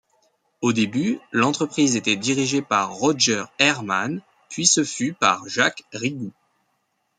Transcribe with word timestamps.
Au 0.61 0.73
début 0.73 1.19
l'entreprise 1.31 1.95
était 1.95 2.15
dirigée 2.15 2.63
par 2.63 2.91
Roger 2.91 3.45
Ehrman 3.59 4.19
puis 4.49 4.65
ce 4.65 4.83
fut 4.83 5.13
par 5.13 5.47
Jacques 5.47 5.83
Rigout. 5.93 6.33